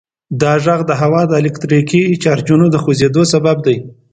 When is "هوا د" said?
1.01-1.31